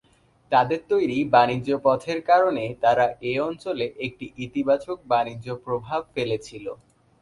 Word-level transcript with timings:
তাদের 0.51 0.79
তৈরি 0.89 1.17
বাণিজ্য 1.33 1.69
পথের 1.85 2.19
কারণে 2.23 2.63
তারা-এঅঞ্চলে 2.83 3.85
একটি 4.05 4.25
ইতিবাচক 4.45 4.97
বাণিজ্য 5.07 5.47
প্রভাব 5.65 6.01
ফেলেছিল। 6.13 6.65